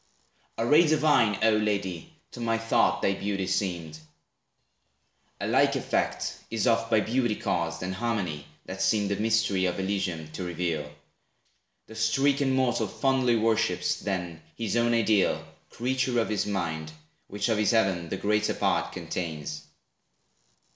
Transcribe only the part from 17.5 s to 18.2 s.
his heaven the